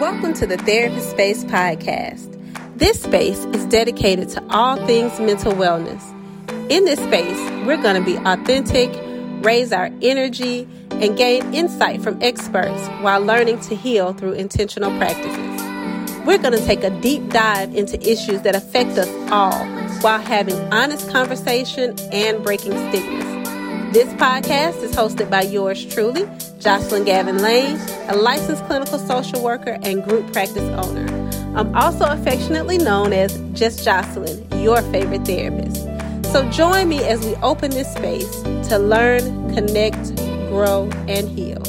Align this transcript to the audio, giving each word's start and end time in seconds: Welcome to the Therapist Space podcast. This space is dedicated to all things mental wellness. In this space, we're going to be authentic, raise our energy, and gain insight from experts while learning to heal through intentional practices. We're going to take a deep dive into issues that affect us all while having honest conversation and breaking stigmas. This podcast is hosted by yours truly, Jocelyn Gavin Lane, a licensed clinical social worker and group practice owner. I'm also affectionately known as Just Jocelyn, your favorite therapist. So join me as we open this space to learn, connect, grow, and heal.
Welcome 0.00 0.34
to 0.34 0.46
the 0.48 0.56
Therapist 0.56 1.10
Space 1.10 1.44
podcast. 1.44 2.28
This 2.76 3.00
space 3.00 3.38
is 3.54 3.64
dedicated 3.66 4.28
to 4.30 4.42
all 4.50 4.76
things 4.86 5.20
mental 5.20 5.52
wellness. 5.52 6.02
In 6.68 6.84
this 6.84 6.98
space, 6.98 7.38
we're 7.64 7.80
going 7.80 7.94
to 7.94 8.04
be 8.04 8.16
authentic, 8.16 8.90
raise 9.44 9.72
our 9.72 9.90
energy, 10.02 10.68
and 10.90 11.16
gain 11.16 11.54
insight 11.54 12.02
from 12.02 12.20
experts 12.20 12.88
while 13.02 13.20
learning 13.20 13.60
to 13.60 13.76
heal 13.76 14.12
through 14.12 14.32
intentional 14.32 14.90
practices. 14.98 15.62
We're 16.26 16.38
going 16.38 16.58
to 16.58 16.66
take 16.66 16.82
a 16.82 16.90
deep 17.00 17.30
dive 17.30 17.72
into 17.76 17.96
issues 18.00 18.42
that 18.42 18.56
affect 18.56 18.98
us 18.98 19.08
all 19.30 19.64
while 20.00 20.18
having 20.18 20.56
honest 20.72 21.08
conversation 21.10 21.94
and 22.10 22.42
breaking 22.42 22.72
stigmas. 22.88 23.43
This 23.94 24.12
podcast 24.14 24.82
is 24.82 24.90
hosted 24.90 25.30
by 25.30 25.42
yours 25.42 25.86
truly, 25.86 26.28
Jocelyn 26.58 27.04
Gavin 27.04 27.38
Lane, 27.38 27.78
a 28.08 28.16
licensed 28.16 28.64
clinical 28.64 28.98
social 28.98 29.40
worker 29.40 29.78
and 29.84 30.02
group 30.02 30.32
practice 30.32 30.68
owner. 30.84 31.06
I'm 31.56 31.72
also 31.76 32.04
affectionately 32.06 32.76
known 32.76 33.12
as 33.12 33.38
Just 33.52 33.84
Jocelyn, 33.84 34.50
your 34.60 34.82
favorite 34.90 35.24
therapist. 35.24 35.76
So 36.32 36.42
join 36.50 36.88
me 36.88 37.04
as 37.04 37.24
we 37.24 37.36
open 37.36 37.70
this 37.70 37.94
space 37.94 38.42
to 38.68 38.78
learn, 38.78 39.54
connect, 39.54 40.16
grow, 40.48 40.90
and 41.06 41.28
heal. 41.28 41.62